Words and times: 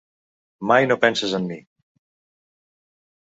Mai 0.71 0.87
no 0.91 0.97
penses 1.03 1.35
en 1.41 1.45
mi. 1.51 1.59